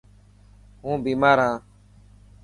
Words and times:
هون 0.83 0.97
بيمار 1.03 1.37
هان. 1.45 1.57